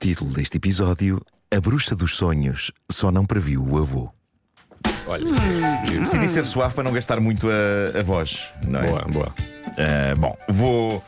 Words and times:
Título 0.00 0.32
deste 0.32 0.56
episódio: 0.58 1.22
A 1.54 1.60
Bruxa 1.60 1.94
dos 1.94 2.16
Sonhos 2.16 2.70
só 2.90 3.10
não 3.10 3.24
previu 3.24 3.62
o 3.64 3.78
avô. 3.78 4.10
Olha, 5.06 5.26
Decidi 6.00 6.28
ser 6.28 6.44
suave 6.46 6.74
para 6.74 6.84
não 6.84 6.92
gastar 6.92 7.20
muito 7.20 7.48
a, 7.48 7.98
a 7.98 8.02
voz, 8.02 8.50
não 8.66 8.80
é? 8.80 8.86
boa, 8.86 9.02
boa. 9.02 9.34
Ah, 9.78 10.14
bom, 10.16 10.36
vou 10.48 11.02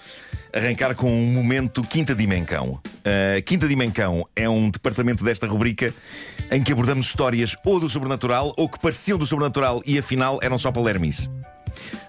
arrancar 0.55 0.95
com 0.95 1.11
um 1.11 1.33
momento 1.33 1.83
Quinta 1.83 2.15
Dimencão. 2.15 2.81
Ah, 3.05 3.41
Quinta 3.43 3.67
Dimencão 3.69 4.25
é 4.35 4.49
um 4.49 4.71
departamento 4.71 5.25
desta 5.25 5.47
rubrica 5.47 5.93
em 6.51 6.63
que 6.63 6.73
abordamos 6.73 7.07
histórias 7.07 7.57
ou 7.65 7.79
do 7.79 7.91
sobrenatural 7.91 8.55
ou 8.57 8.69
que 8.69 8.79
pareciam 8.81 9.19
do 9.19 9.27
sobrenatural 9.27 9.83
e 9.85 9.99
afinal 9.99 10.39
eram 10.43 10.59
só 10.59 10.73
palermice. 10.73 11.29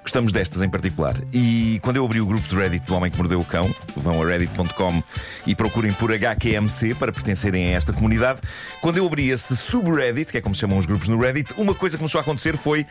Gostamos 0.02 0.32
destas 0.32 0.62
em 0.62 0.70
particular. 0.70 1.16
E 1.34 1.80
quando 1.82 1.98
eu 1.98 2.06
abri 2.06 2.20
o 2.20 2.26
grupo 2.26 2.48
de 2.48 2.56
Reddit 2.56 2.86
do 2.86 2.96
Homem 2.96 3.12
que 3.12 3.18
Mordeu 3.18 3.40
o 3.40 3.46
Cão, 3.46 3.74
vão 3.96 4.22
a 4.22 4.26
reddit.com 4.26 5.04
e 5.46 5.56
procurem 5.56 5.92
por 5.92 6.12
HQMC 6.12 6.96
para 6.96 7.12
pertencerem 7.12 7.68
a 7.68 7.78
esta 7.78 7.94
comunidade. 7.94 8.40
Quando 8.82 8.98
eu 8.98 9.06
abri 9.06 9.30
esse 9.30 9.56
subreddit, 9.56 10.32
que 10.32 10.38
é 10.38 10.42
como 10.42 10.56
se 10.56 10.62
chamam 10.62 10.78
os 10.78 10.86
grupos 10.86 11.08
no 11.08 11.20
Reddit, 11.20 11.54
uma 11.58 11.76
coisa 11.76 11.96
que 11.96 12.00
começou 12.00 12.20
a 12.20 12.22
acontecer 12.22 12.58
foi 12.58 12.86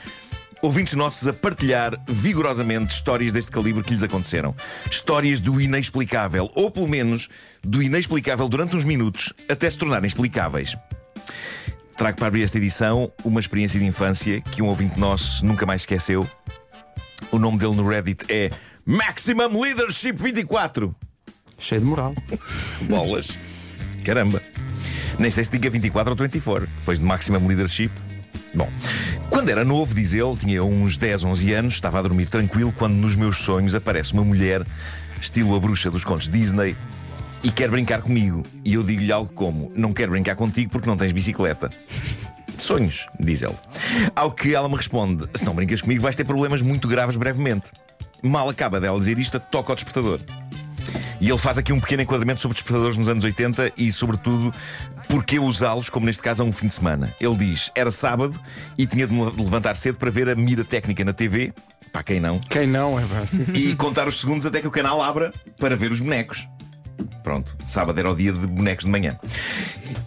ouvintes 0.60 0.94
nossos 0.94 1.26
a 1.28 1.32
partilhar 1.32 1.98
vigorosamente 2.08 2.94
histórias 2.94 3.32
deste 3.32 3.50
calibre 3.50 3.82
que 3.82 3.94
lhes 3.94 4.02
aconteceram. 4.02 4.54
Histórias 4.90 5.40
do 5.40 5.60
inexplicável, 5.60 6.50
ou 6.54 6.70
pelo 6.70 6.88
menos 6.88 7.28
do 7.62 7.82
inexplicável 7.82 8.48
durante 8.48 8.76
uns 8.76 8.84
minutos, 8.84 9.32
até 9.48 9.68
se 9.70 9.78
tornarem 9.78 10.06
explicáveis. 10.06 10.76
Trago 11.96 12.16
para 12.16 12.28
abrir 12.28 12.42
esta 12.42 12.58
edição 12.58 13.10
uma 13.24 13.40
experiência 13.40 13.78
de 13.78 13.84
infância 13.84 14.40
que 14.40 14.62
um 14.62 14.66
ouvinte 14.66 14.98
nosso 14.98 15.44
nunca 15.44 15.66
mais 15.66 15.82
esqueceu. 15.82 16.28
O 17.30 17.38
nome 17.38 17.58
dele 17.58 17.74
no 17.74 17.88
Reddit 17.88 18.24
é 18.28 18.50
Maximum 18.84 19.60
Leadership 19.60 20.12
24. 20.12 20.94
Cheio 21.58 21.80
de 21.80 21.86
moral. 21.86 22.14
Bolas. 22.88 23.30
Caramba. 24.04 24.40
Nem 25.18 25.30
sei 25.30 25.44
se 25.44 25.50
diga 25.50 25.68
24 25.68 26.12
ou 26.12 26.16
24, 26.16 26.66
depois 26.66 26.98
de 26.98 27.04
Maximum 27.04 27.46
Leadership. 27.46 27.90
Bom, 28.54 28.70
quando 29.28 29.50
era 29.50 29.64
novo, 29.64 29.94
diz 29.94 30.12
ele, 30.12 30.36
tinha 30.36 30.64
uns 30.64 30.96
10, 30.96 31.24
11 31.24 31.52
anos, 31.52 31.74
estava 31.74 31.98
a 31.98 32.02
dormir 32.02 32.26
tranquilo 32.26 32.72
quando 32.72 32.94
nos 32.94 33.14
meus 33.14 33.38
sonhos 33.38 33.74
aparece 33.74 34.12
uma 34.12 34.24
mulher, 34.24 34.64
estilo 35.20 35.54
a 35.54 35.60
bruxa 35.60 35.90
dos 35.90 36.04
contos 36.04 36.28
Disney, 36.28 36.76
e 37.42 37.50
quer 37.50 37.70
brincar 37.70 38.00
comigo. 38.00 38.42
E 38.64 38.74
eu 38.74 38.82
digo-lhe 38.82 39.12
algo 39.12 39.32
como: 39.32 39.70
Não 39.74 39.92
quero 39.92 40.12
brincar 40.12 40.34
contigo 40.36 40.70
porque 40.70 40.88
não 40.88 40.96
tens 40.96 41.12
bicicleta. 41.12 41.70
Sonhos, 42.62 43.06
diz 43.18 43.42
ele. 43.42 43.56
Ao 44.14 44.30
que 44.30 44.54
ela 44.54 44.68
me 44.68 44.76
responde: 44.76 45.26
Se 45.34 45.44
não 45.44 45.54
brincas 45.54 45.80
comigo, 45.80 46.02
vais 46.02 46.16
ter 46.16 46.24
problemas 46.24 46.62
muito 46.62 46.88
graves 46.88 47.16
brevemente. 47.16 47.70
Mal 48.22 48.48
acaba 48.48 48.80
dela 48.80 48.98
dizer 48.98 49.18
isto, 49.18 49.38
toca 49.38 49.72
ao 49.72 49.76
despertador. 49.76 50.20
E 51.20 51.28
ele 51.28 51.38
faz 51.38 51.58
aqui 51.58 51.72
um 51.72 51.80
pequeno 51.80 52.02
enquadramento 52.02 52.40
sobre 52.40 52.54
despertadores 52.54 52.96
nos 52.96 53.08
anos 53.08 53.24
80 53.24 53.72
e, 53.76 53.90
sobretudo, 53.90 54.54
porque 55.08 55.38
usá-los, 55.38 55.88
como 55.88 56.06
neste 56.06 56.22
caso, 56.22 56.42
a 56.42 56.46
um 56.46 56.52
fim 56.52 56.68
de 56.68 56.74
semana. 56.74 57.12
Ele 57.20 57.36
diz: 57.36 57.70
era 57.74 57.90
sábado 57.90 58.38
e 58.76 58.86
tinha 58.86 59.06
de 59.06 59.12
me 59.12 59.24
levantar 59.24 59.76
cedo 59.76 59.98
para 59.98 60.10
ver 60.10 60.28
a 60.28 60.34
mira 60.34 60.64
técnica 60.64 61.04
na 61.04 61.12
TV. 61.12 61.52
Para 61.92 62.02
quem 62.02 62.20
não. 62.20 62.38
Quem 62.38 62.66
não 62.66 62.98
é 62.98 63.02
assim. 63.22 63.44
E 63.54 63.74
contar 63.74 64.06
os 64.06 64.20
segundos 64.20 64.44
até 64.46 64.60
que 64.60 64.68
o 64.68 64.70
canal 64.70 65.02
abra 65.02 65.32
para 65.58 65.74
ver 65.74 65.90
os 65.90 66.00
bonecos. 66.00 66.46
Pronto, 67.22 67.54
sábado 67.64 67.98
era 67.98 68.10
o 68.10 68.16
dia 68.16 68.32
de 68.32 68.46
bonecos 68.46 68.84
de 68.84 68.90
manhã. 68.90 69.18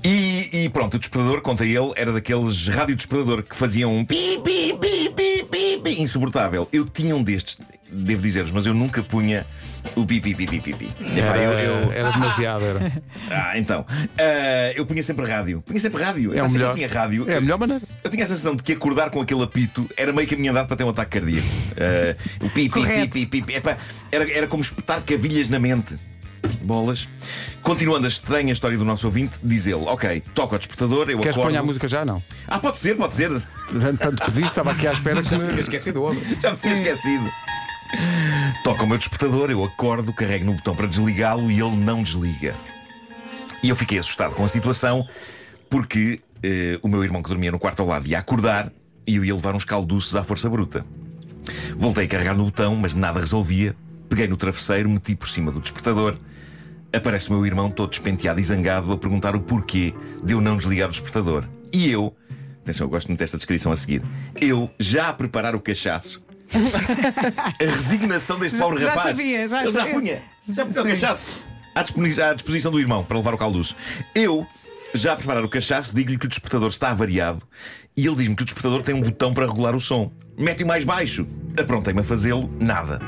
E, 0.04 0.64
e 0.66 0.70
pronto, 0.70 0.96
o 0.96 1.00
despertador, 1.00 1.42
conta 1.42 1.64
ele, 1.66 1.92
era 1.96 2.12
daqueles 2.12 2.68
rádio 2.68 2.96
despertador 2.96 3.44
que 3.44 3.56
faziam 3.56 3.96
um 3.96 4.04
pi, 4.06 4.40
pi, 4.44 4.74
pi, 4.80 5.10
pi, 5.16 5.44
pi, 5.50 5.78
pi, 5.84 6.02
insuportável. 6.02 6.68
Eu 6.72 6.86
tinha 6.86 7.16
um 7.16 7.24
destes, 7.24 7.58
devo 7.92 8.22
dizer-vos, 8.22 8.52
mas 8.52 8.66
eu 8.66 8.74
nunca 8.74 9.04
punha 9.04 9.46
o 9.96 10.06
pi, 10.06 10.20
pi, 10.20 10.36
pi, 10.36 10.46
pi, 10.48 10.60
pi, 10.60 10.74
pi. 10.74 10.90
Epá, 11.18 11.38
eu- 11.38 11.52
eu- 11.60 11.92
Era 11.92 12.12
demasiado, 12.12 12.66
era. 12.66 12.92
Ah, 13.30 13.58
então. 13.58 13.86
Ah, 14.18 14.72
eu 14.76 14.86
punha 14.86 15.02
sempre 15.04 15.26
rádio. 15.26 15.62
Punha 15.62 15.80
sempre 15.80 16.04
rádio. 16.04 16.32
É 16.34 16.38
sempre 16.38 16.52
melhor. 16.54 16.70
que 16.76 16.76
tinha 16.86 16.88
rádio. 16.88 17.30
É 17.30 17.38
a 17.38 17.42
melhor 17.42 17.58
maneira. 17.60 17.84
Eu 18.04 18.10
tinha 18.10 18.24
a 18.26 18.28
sensação 18.28 18.56
de 18.56 18.64
que 18.64 18.74
acordar 18.74 19.10
com 19.10 19.22
aquele 19.22 19.44
apito 19.44 19.90
era 19.98 20.12
meio 20.14 20.28
caminho 20.28 20.52
andado 20.52 20.68
para 20.68 20.76
ter 20.78 20.84
um 20.84 20.90
ataque 20.90 21.20
cardíaco. 21.20 21.48
Ah, 21.78 22.16
o 22.46 22.50
pi, 22.50 22.70
pi, 22.70 22.82
pi, 22.82 23.08
pi, 23.08 23.26
pi, 23.26 23.42
pi. 23.44 23.54
Epá, 23.56 23.78
era, 24.12 24.32
era 24.32 24.48
como 24.48 24.62
espetar 24.64 25.02
cavilhas 25.04 25.48
na 25.50 25.60
mente. 25.60 25.98
Bolas. 26.64 27.08
Continuando 27.62 28.06
a 28.06 28.08
estranha 28.08 28.52
história 28.52 28.78
do 28.78 28.86
nosso 28.86 29.06
ouvinte, 29.08 29.38
diz 29.44 29.68
ele: 29.68 29.84
Ok, 29.86 30.22
toca 30.34 30.56
o 30.56 30.58
despertador, 30.58 31.10
eu 31.10 31.20
Queres 31.20 31.38
acordo. 31.38 31.54
pôr 31.54 31.60
a 31.60 31.64
música 31.64 31.88
já? 31.88 32.06
Não. 32.06 32.22
Ah, 32.48 32.60
pode 32.60 32.78
ser, 32.78 32.96
pode 32.96 33.14
ser. 33.14 33.30
Tanto 34.00 34.24
pediste, 34.26 34.50
estava 34.50 34.72
aqui 34.72 34.88
à 34.88 34.94
espera 34.94 35.22
que. 35.22 35.30
Já 35.30 35.40
se 35.40 35.48
tinha 35.48 35.60
esquecido 35.60 36.02
o 36.02 36.04
homem. 36.04 36.24
Já 36.40 36.52
me 36.52 36.58
tinha 36.58 36.74
esquecido. 36.74 37.32
Toca 38.64 38.84
o 38.84 38.88
meu 38.88 38.98
despertador, 38.98 39.52
eu 39.52 39.64
acordo, 39.64 40.14
carrego 40.14 40.46
no 40.46 40.54
botão 40.54 40.76
para 40.76 40.88
desligá-lo 40.88 41.52
e 41.52 41.60
ele 41.60 41.76
não 41.76 42.04
desliga. 42.04 42.56
E 43.64 43.70
eu 43.70 43.76
fiquei 43.76 44.00
assustado 44.00 44.36
com 44.36 44.44
a 44.44 44.48
situação 44.48 45.06
porque 45.70 46.20
eh, 46.42 46.80
o 46.82 46.88
meu 46.88 47.04
irmão 47.04 47.22
que 47.22 47.30
dormia 47.30 47.52
no 47.52 47.60
quarto 47.60 47.82
ao 47.82 47.88
lado 47.88 48.08
ia 48.08 48.20
acordar 48.20 48.72
e 49.06 49.16
eu 49.18 49.26
ia 49.26 49.36
levar 49.36 49.56
uns 49.56 49.66
calduços 49.66 50.16
à 50.16 50.24
força 50.24 50.50
bruta. 50.50 50.86
Voltei 51.76 52.06
a 52.06 52.08
carregar 52.08 52.36
no 52.36 52.46
botão, 52.46 52.76
mas 52.76 52.94
nada 52.94 53.20
resolvia. 53.20 53.76
Peguei 54.10 54.28
no 54.28 54.38
travesseiro, 54.38 54.90
meti 54.90 55.16
por 55.16 55.28
cima 55.30 55.52
do 55.52 55.60
despertador. 55.60 56.18
Aparece 56.94 57.30
o 57.30 57.34
meu 57.34 57.46
irmão 57.46 57.70
todo 57.70 57.90
despenteado 57.90 58.40
e 58.40 58.44
zangado 58.44 58.92
a 58.92 58.98
perguntar 58.98 59.36
o 59.36 59.40
porquê 59.40 59.94
de 60.24 60.34
eu 60.34 60.42
não 60.42 60.58
desligar 60.58 60.90
o 60.90 60.92
despertador. 60.92 61.46
E 61.74 61.90
eu, 61.90 62.14
atenção, 62.62 62.86
eu 62.86 62.90
gosto 62.90 63.08
muito 63.08 63.20
desta 63.20 63.38
descrição 63.38 63.72
a 63.72 63.78
seguir. 63.78 64.02
Eu, 64.40 64.70
já 64.78 65.08
a 65.08 65.14
preparar 65.14 65.56
o 65.56 65.60
cachaço, 65.62 66.22
a 66.54 67.66
resignação 67.76 68.38
deste 68.40 68.58
Já- 68.58 68.64
pobre 68.66 68.84
já 68.84 68.90
rapaz. 68.90 69.16
sabia, 69.18 69.48
já 69.48 69.64
Ele 69.64 69.72
já 69.72 69.80
sabia. 69.80 69.94
punha, 69.94 70.22
já 70.54 70.66
punha 70.66 70.82
o 70.82 70.84
cachaço 70.86 71.30
à 71.74 71.82
disposição, 71.84 72.26
à 72.30 72.34
disposição 72.34 72.72
do 72.72 72.80
irmão 72.80 73.04
para 73.06 73.18
levar 73.18 73.34
o 73.34 73.38
calduço. 73.38 73.74
Eu, 74.14 74.46
já 74.94 75.14
a 75.14 75.16
preparar 75.16 75.46
o 75.46 75.50
cachaço, 75.50 75.96
digo-lhe 75.96 76.18
que 76.18 76.26
o 76.26 76.30
despertador 76.30 76.68
está 76.68 76.92
avariado 76.92 77.42
e 77.96 78.06
ele 78.06 78.16
diz-me 78.18 78.36
que 78.36 78.42
o 78.44 78.46
despertador 78.46 78.82
tem 78.82 78.94
um 78.94 79.02
botão 79.02 79.34
para 79.34 79.46
regular 79.46 79.74
o 79.76 79.80
som. 79.80 80.12
Mete-o 80.38 80.68
mais 80.68 80.84
baixo. 80.84 81.26
Aprontei-me 81.58 82.02
a 82.02 82.04
fazê-lo, 82.04 82.52
nada. 82.60 83.00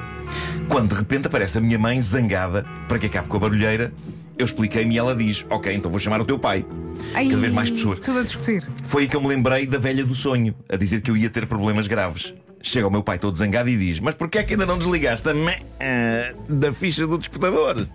Quando 0.68 0.90
de 0.90 0.96
repente 0.96 1.28
aparece 1.28 1.58
a 1.58 1.62
minha 1.62 1.78
mãe 1.78 2.00
zangada 2.02 2.66
para 2.88 2.98
que 2.98 3.06
acabe 3.06 3.28
com 3.28 3.38
a 3.38 3.40
barulheira, 3.40 3.92
eu 4.38 4.46
expliquei-me 4.46 4.96
e 4.96 4.98
ela 4.98 5.16
diz: 5.16 5.46
Ok, 5.50 5.74
então 5.74 5.90
vou 5.90 6.00
chamar 6.00 6.22
o 6.22 6.26
teu 6.26 6.40
pai. 6.40 6.66
Ai, 7.14 7.28
Cada 7.28 7.38
vez 7.38 7.54
mais 7.54 7.70
pessoas. 7.70 8.00
Tudo 8.00 8.20
a 8.20 8.24
discutir. 8.24 8.64
Foi 8.86 9.04
aí 9.04 9.08
que 9.08 9.16
eu 9.16 9.22
me 9.22 9.28
lembrei 9.28 9.66
da 9.68 9.78
velha 9.78 10.06
do 10.06 10.16
sonho, 10.16 10.56
a 10.70 10.76
dizer 10.76 11.02
que 11.02 11.12
eu 11.12 11.18
ia 11.18 11.30
ter 11.30 11.46
problemas 11.46 11.88
graves. 11.88 12.34
Chega 12.62 12.88
o 12.88 12.92
meu 12.92 13.04
pai 13.04 13.20
todo 13.20 13.38
zangado 13.38 13.70
e 13.70 13.78
diz: 13.78 14.00
Mas 14.00 14.16
porquê 14.16 14.40
é 14.40 14.44
que 14.44 14.54
ainda 14.54 14.66
não 14.66 14.78
desligaste 14.78 15.28
a 15.30 15.34
mé 15.34 15.62
ah, 15.80 16.34
da 16.50 16.74
ficha 16.74 17.06
do 17.06 17.18
despertador? 17.18 17.88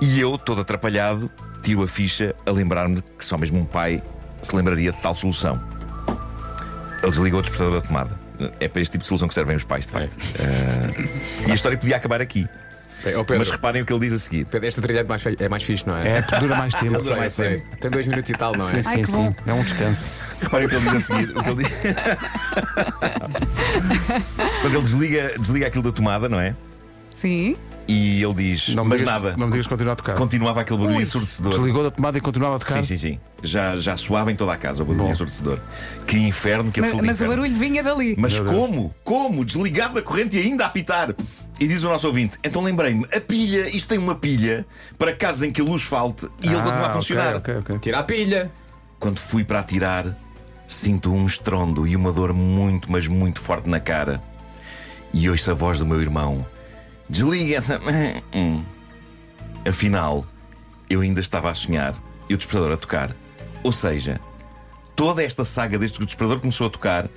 E 0.00 0.20
eu, 0.20 0.36
todo 0.36 0.60
atrapalhado, 0.60 1.30
tiro 1.62 1.82
a 1.82 1.88
ficha 1.88 2.34
a 2.44 2.50
lembrar-me 2.50 3.00
que 3.18 3.24
só 3.24 3.38
mesmo 3.38 3.58
um 3.58 3.64
pai 3.64 4.02
se 4.42 4.54
lembraria 4.54 4.92
de 4.92 5.00
tal 5.00 5.16
solução. 5.16 5.60
Ele 7.02 7.10
desligou 7.10 7.40
o 7.40 7.42
despertador 7.42 7.80
da 7.80 7.86
tomada. 7.86 8.23
É 8.60 8.68
para 8.68 8.80
este 8.80 8.92
tipo 8.92 9.02
de 9.02 9.08
solução 9.08 9.26
que 9.28 9.34
servem 9.34 9.56
os 9.56 9.64
pais, 9.64 9.86
de 9.86 9.92
facto. 9.92 10.16
Ah, 10.40 10.90
e 11.46 11.50
a 11.50 11.54
história 11.54 11.76
podia 11.78 11.96
acabar 11.96 12.20
aqui. 12.20 12.46
É, 13.04 13.12
Pedro, 13.12 13.38
Mas 13.38 13.50
reparem 13.50 13.82
o 13.82 13.86
que 13.86 13.92
ele 13.92 14.00
diz 14.00 14.14
a 14.14 14.18
seguir. 14.18 14.46
Pedro, 14.46 14.66
esta 14.66 14.80
trilha 14.80 15.00
é 15.00 15.04
mais, 15.04 15.22
é 15.38 15.46
mais 15.48 15.62
fixe, 15.62 15.86
não 15.86 15.94
é? 15.94 16.18
É, 16.18 16.22
dura 16.40 16.56
mais 16.56 16.72
tempo. 16.74 16.98
Sei, 17.02 17.18
eu 17.18 17.30
sei. 17.30 17.62
Tem 17.78 17.90
dois 17.90 18.06
minutos 18.06 18.30
e 18.30 18.34
tal, 18.34 18.54
não 18.56 18.66
é? 18.66 18.70
Sim, 18.70 18.76
Ai, 18.88 18.92
sim, 18.94 19.02
que 19.02 19.06
sim. 19.06 19.12
bom. 19.12 19.34
É 19.46 19.52
um 19.52 19.62
descanso. 19.62 20.08
Reparem 20.40 20.66
o 20.66 20.70
que 20.70 20.76
ele 20.76 20.84
diz 20.84 20.94
a 20.94 21.00
seguir. 21.00 21.36
O 21.36 21.42
que 21.42 21.50
ele 21.50 21.64
diz... 21.64 21.72
Quando 24.62 24.74
ele 24.74 24.82
desliga, 24.82 25.34
desliga 25.38 25.66
aquilo 25.66 25.84
da 25.84 25.92
tomada, 25.92 26.30
não 26.30 26.40
é? 26.40 26.54
Sim. 27.14 27.56
E 27.86 28.22
ele 28.22 28.32
diz: 28.34 28.74
Não 28.74 28.84
me 28.84 28.90
Mas 28.90 29.00
digas, 29.00 29.12
nada. 29.14 29.36
Não 29.36 29.46
me 29.46 29.52
digas 29.52 29.66
que 29.66 29.70
continua 29.74 29.92
a 29.92 29.96
tocar. 29.96 30.14
Continuava 30.14 30.62
aquele 30.62 30.78
barulho 30.78 30.96
Ui. 30.96 31.02
ensurdecedor. 31.02 31.50
Desligou 31.52 31.82
da 31.82 31.90
tomada 31.90 32.16
e 32.16 32.20
continuava 32.20 32.56
a 32.56 32.58
tocar. 32.58 32.74
Sim, 32.74 32.82
sim, 32.82 32.96
sim. 32.96 33.20
Já, 33.42 33.76
já 33.76 33.94
soava 33.96 34.32
em 34.32 34.36
toda 34.36 34.52
a 34.54 34.56
casa 34.56 34.82
o 34.82 34.86
barulho 34.86 35.04
Bom. 35.04 35.10
ensurdecedor. 35.10 35.58
Que 36.06 36.16
inferno, 36.16 36.72
que 36.72 36.80
Mas, 36.80 36.90
absoluto 36.90 37.06
mas 37.06 37.20
o 37.20 37.24
inferno. 37.24 37.42
barulho 37.42 37.58
vinha 37.58 37.82
dali. 37.82 38.16
Mas 38.18 38.34
Meu 38.34 38.44
Deus. 38.44 38.56
como? 38.56 38.94
Como? 39.04 39.44
Desligado 39.44 39.94
da 39.94 40.02
corrente 40.02 40.36
e 40.38 40.40
ainda 40.40 40.64
a 40.64 40.66
apitar. 40.68 41.14
E 41.60 41.68
diz 41.68 41.84
o 41.84 41.88
nosso 41.90 42.06
ouvinte: 42.06 42.38
Então 42.42 42.62
lembrei-me, 42.62 43.04
a 43.14 43.20
pilha, 43.20 43.68
isto 43.76 43.88
tem 43.88 43.98
uma 43.98 44.14
pilha 44.14 44.64
para 44.98 45.14
casos 45.14 45.42
em 45.42 45.52
que 45.52 45.60
a 45.60 45.64
luz 45.64 45.82
falte 45.82 46.26
e 46.42 46.48
ele 46.48 46.56
Ah, 46.56 46.62
continua 46.62 46.78
a 46.78 46.84
ok, 46.86 46.94
funcionar. 46.94 47.36
ok, 47.36 47.56
ok. 47.58 47.78
Tira 47.80 47.98
a 47.98 48.02
pilha. 48.02 48.50
Quando 48.98 49.18
fui 49.18 49.44
para 49.44 49.60
atirar, 49.60 50.16
sinto 50.66 51.12
um 51.12 51.26
estrondo 51.26 51.86
e 51.86 51.94
uma 51.94 52.10
dor 52.10 52.32
muito, 52.32 52.90
mas 52.90 53.06
muito 53.08 53.42
forte 53.42 53.68
na 53.68 53.78
cara. 53.78 54.22
E 55.12 55.28
ouço 55.28 55.50
a 55.50 55.54
voz 55.54 55.78
do 55.78 55.86
meu 55.86 56.00
irmão: 56.00 56.44
Desliga 57.08 57.56
essa. 57.56 57.80
Hum. 58.34 58.64
Afinal, 59.66 60.26
eu 60.88 61.00
ainda 61.00 61.20
estava 61.20 61.50
a 61.50 61.54
sonhar 61.54 61.94
e 62.28 62.34
o 62.34 62.36
despertador 62.36 62.72
a 62.72 62.76
tocar. 62.76 63.16
Ou 63.62 63.72
seja, 63.72 64.20
toda 64.94 65.22
esta 65.22 65.44
saga 65.44 65.78
desde 65.78 65.98
que 65.98 66.04
o 66.04 66.06
despertador 66.06 66.40
começou 66.40 66.66
a 66.66 66.70
tocar 66.70 67.08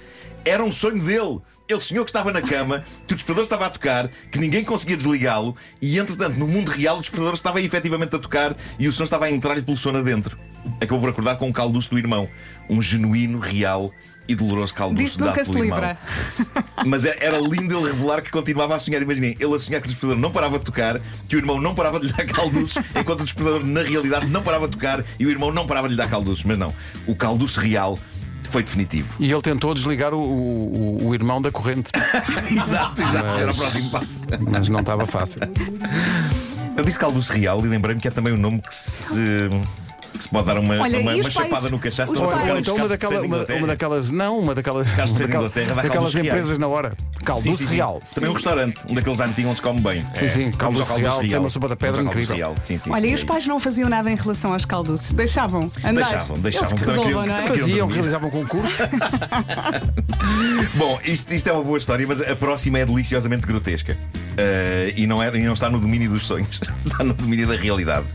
era 0.45 0.63
um 0.63 0.71
sonho 0.71 1.03
dele. 1.03 1.41
Ele 1.69 1.81
sonhou 1.81 2.05
que 2.05 2.09
estava 2.11 2.31
na 2.31 2.41
cama, 2.41 2.85
que 3.05 3.13
o 3.13 3.15
despertador 3.15 3.43
estava 3.43 3.65
a 3.65 3.69
tocar, 3.69 4.09
que 4.31 4.39
ninguém 4.39 4.63
conseguia 4.63 4.95
desligá-lo, 4.95 5.53
e 5.81 5.99
entretanto, 5.99 6.39
no 6.39 6.47
mundo 6.47 6.69
real, 6.71 6.97
o 6.97 7.01
despertador 7.01 7.33
estava 7.33 7.59
efetivamente 7.61 8.15
a 8.15 8.19
tocar 8.19 8.55
e 8.79 8.87
o 8.87 8.93
som 8.93 9.03
estava 9.03 9.25
a 9.25 9.31
entrar-lhe 9.31 9.61
pelo 9.61 9.75
sono 9.75 9.99
adentro. 9.99 10.37
Acabou 10.79 11.01
por 11.01 11.09
acordar 11.09 11.35
com 11.35 11.47
um 11.47 11.51
calduço 11.51 11.89
do 11.89 11.97
irmão. 11.97 12.29
Um 12.69 12.81
genuíno, 12.81 13.37
real 13.37 13.91
e 14.29 14.35
doloroso 14.35 14.73
calduço 14.73 15.03
Disso 15.03 15.19
dado 15.19 15.29
nunca 15.29 15.43
se 15.43 15.51
pelo 15.51 15.65
irmão. 15.65 15.79
livra. 15.79 15.97
Mas 16.85 17.03
é- 17.05 17.17
era 17.19 17.37
lindo 17.37 17.77
ele 17.77 17.91
revelar 17.91 18.21
que 18.21 18.31
continuava 18.31 18.73
a 18.75 18.79
sonhar. 18.79 19.01
Imaginem, 19.01 19.35
ele 19.37 19.53
a 19.53 19.59
sonhar 19.59 19.81
que 19.81 19.87
o 19.87 19.91
despertador 19.91 20.21
não 20.21 20.31
parava 20.31 20.59
de 20.59 20.63
tocar, 20.65 21.01
que 21.27 21.35
o 21.35 21.39
irmão 21.39 21.59
não 21.59 21.75
parava 21.75 21.99
de 21.99 22.07
lhe 22.07 22.13
dar 22.13 22.25
calduços, 22.25 22.81
enquanto 22.95 23.21
o 23.21 23.23
despertador, 23.25 23.65
na 23.65 23.81
realidade, 23.81 24.27
não 24.27 24.41
parava 24.41 24.67
de 24.67 24.71
tocar 24.73 25.03
e 25.19 25.25
o 25.25 25.29
irmão 25.29 25.51
não 25.51 25.67
parava 25.67 25.89
de 25.89 25.95
lhe 25.95 25.97
dar 25.97 26.09
calduços. 26.09 26.45
Mas 26.45 26.57
não, 26.57 26.73
o 27.05 27.13
calduço 27.13 27.59
real 27.59 27.99
foi 28.49 28.63
definitivo. 28.63 29.13
E 29.19 29.31
ele 29.31 29.41
tentou 29.41 29.73
desligar 29.73 30.13
o, 30.13 30.19
o, 30.19 31.07
o 31.07 31.13
irmão 31.15 31.41
da 31.41 31.51
corrente, 31.51 31.91
exato, 32.51 33.01
exato. 33.01 33.39
Era 33.39 33.51
o 33.51 33.55
próximo 33.55 33.89
passo. 33.89 34.23
mas 34.51 34.67
não 34.69 34.79
estava 34.79 35.05
fácil. 35.05 35.41
Eu 36.75 36.83
disse 36.83 36.99
calduço 36.99 37.33
real 37.33 37.63
e 37.65 37.67
lembrei-me 37.67 37.99
que 37.99 38.07
é 38.07 38.11
também 38.11 38.33
um 38.33 38.38
nome 38.38 38.61
que 38.61 38.73
se. 38.73 39.15
que 40.13 40.23
se 40.23 40.29
pode 40.29 40.45
dar 40.45 40.59
uma, 40.59 40.75
Olha, 40.75 40.99
uma, 40.99 41.13
uma 41.13 41.21
pais- 41.23 41.33
chapada 41.33 41.69
no 41.69 41.79
cachaço. 41.79 42.13
é? 42.15 42.19
Ou 42.51 42.57
então 42.59 42.75
uma, 42.75 42.88
daquela, 42.88 43.21
uma, 43.21 43.38
uma 43.45 43.67
daquelas. 43.67 44.11
Não, 44.11 44.38
uma 44.39 44.53
daquelas. 44.55 44.88
De 44.88 44.95
daquela- 45.23 45.49
daquelas 45.49 46.15
empresas 46.15 46.57
na 46.59 46.67
hora. 46.67 46.95
Sim, 47.35 47.44
Calduço 47.44 47.63
sim, 47.63 47.68
sim. 47.68 47.75
real. 47.75 48.01
Também 48.13 48.29
um 48.29 48.33
restaurante, 48.33 48.79
um 48.88 48.94
daqueles 48.94 49.19
antigos 49.19 49.50
onde 49.51 49.56
se 49.57 49.62
come 49.62 49.81
bem. 49.81 50.06
Sim, 50.13 50.29
sim, 50.29 50.50
vamos 50.51 50.79
ao 50.79 50.85
calduço 50.85 50.94
real, 50.95 51.19
tem 51.19 51.38
uma 51.38 51.50
sopa 51.50 51.68
da 51.68 51.75
pedra 51.75 52.01
incrível. 52.01 52.35
real. 52.35 52.56
Sim, 52.59 52.77
sim, 52.77 52.89
Olha, 52.89 53.01
sim, 53.01 53.07
e 53.07 53.12
é 53.12 53.15
os 53.15 53.24
pais 53.24 53.45
não 53.47 53.59
faziam 53.59 53.89
nada 53.89 54.09
em 54.09 54.15
relação 54.15 54.53
aos 54.53 54.65
calduços? 54.65 55.12
Deixavam 55.12 55.71
andar? 55.83 55.94
Deixavam, 55.94 56.39
deixavam, 56.39 56.77
Eles 56.77 56.88
resolvam, 56.88 57.25
não 57.25 57.35
é? 57.35 57.41
Faziam, 57.44 57.88
realizavam 57.88 58.29
concursos. 58.29 58.77
Bom, 60.75 61.00
isto, 61.03 61.33
isto 61.33 61.50
é 61.50 61.53
uma 61.53 61.63
boa 61.63 61.77
história, 61.77 62.06
mas 62.07 62.21
a 62.21 62.35
próxima 62.35 62.79
é 62.79 62.85
deliciosamente 62.85 63.45
grotesca. 63.45 63.97
Eh, 64.37 64.93
e, 64.95 65.07
não 65.07 65.21
é, 65.21 65.35
e 65.35 65.43
não 65.43 65.53
está 65.53 65.67
no 65.67 65.79
domínio 65.79 66.11
dos 66.11 66.23
sonhos, 66.23 66.61
está 66.85 67.03
no 67.03 67.13
domínio 67.13 67.47
da 67.47 67.55
realidade. 67.55 68.05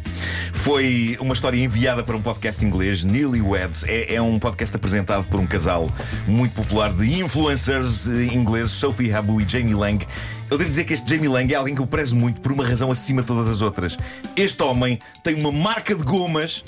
Foi 0.53 1.17
uma 1.21 1.35
história 1.35 1.59
enviada 1.59 2.05
para 2.05 2.17
um 2.17 2.23
podcast 2.23 2.65
inglês, 2.65 3.03
Newlyweds. 3.03 3.85
É, 3.85 4.15
é 4.15 4.23
um 4.23 4.39
podcast 4.39 4.77
apresentado 4.77 5.25
por 5.25 5.41
um 5.41 5.47
casal 5.47 5.91
muito 6.29 6.55
popular 6.55 6.93
de 6.93 7.21
influencers 7.21 8.09
eh, 8.09 8.33
ingleses, 8.33 8.71
Sophie 8.71 9.13
Habu 9.13 9.41
e 9.41 9.49
Jamie 9.49 9.75
Lang. 9.75 10.07
Eu 10.49 10.57
devo 10.57 10.71
dizer 10.71 10.85
que 10.85 10.93
este 10.93 11.13
Jamie 11.13 11.29
Lang 11.29 11.53
é 11.53 11.57
alguém 11.57 11.75
que 11.75 11.81
eu 11.81 11.87
prezo 11.87 12.15
muito 12.15 12.41
por 12.41 12.53
uma 12.53 12.65
razão 12.65 12.91
acima 12.93 13.23
de 13.23 13.27
todas 13.27 13.49
as 13.49 13.61
outras. 13.61 13.99
Este 14.37 14.63
homem 14.63 15.01
tem 15.25 15.35
uma 15.35 15.51
marca 15.51 15.95
de 15.95 16.05
gomas 16.05 16.63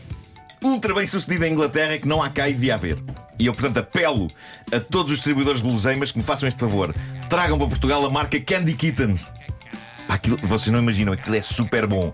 ultra 0.65 0.95
bem 0.95 1.07
sucedida 1.07 1.47
em 1.47 1.53
Inglaterra 1.53 1.99
que 1.99 2.09
não 2.09 2.23
há 2.23 2.29
cá 2.31 2.49
e 2.49 2.55
devia 2.55 2.75
haver. 2.75 2.99
E 3.39 3.47
eu, 3.47 3.53
portanto, 3.53 3.79
apelo 3.79 4.31
a 4.73 4.81
todos 4.81 5.13
os 5.13 5.19
distribuidores 5.19 5.61
de 5.61 5.67
guloseimas 5.69 6.11
que 6.11 6.19
me 6.19 6.25
façam 6.25 6.49
este 6.49 6.59
favor. 6.59 6.95
Tragam 7.29 7.59
para 7.59 7.69
Portugal 7.69 8.05
a 8.05 8.11
marca 8.11 8.41
Candy 8.41 8.75
Kittens. 8.75 9.31
Aquilo- 10.09 10.37
vocês 10.43 10.71
não 10.73 10.79
imaginam, 10.81 11.13
aquilo 11.13 11.37
é 11.37 11.41
super 11.43 11.87
bom. 11.87 12.13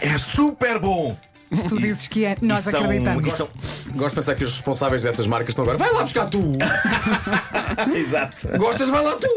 É 0.00 0.16
super 0.18 0.78
bom! 0.78 1.16
Se 1.52 1.68
tu 1.68 1.78
dizes 1.80 2.08
que 2.08 2.24
é, 2.24 2.36
nós 2.40 2.66
E 2.66 2.70
são- 2.70 2.80
acreditamos. 2.84 3.26
e 3.26 3.30
são- 3.30 3.48
Gosto 3.94 4.08
de 4.10 4.14
pensar 4.16 4.34
que 4.34 4.44
os 4.44 4.50
responsáveis 4.52 5.02
dessas 5.02 5.26
marcas 5.26 5.50
estão 5.50 5.62
agora. 5.64 5.78
Vai 5.78 5.92
lá 5.92 6.02
buscar 6.02 6.26
tu! 6.26 6.40
Exato. 7.94 8.48
Gostas, 8.58 8.88
vai 8.88 9.02
lá 9.02 9.16
tu! 9.16 9.28